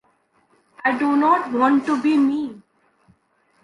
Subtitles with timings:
[0.83, 2.59] I do not want to be me.